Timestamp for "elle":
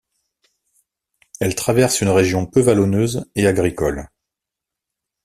1.39-1.53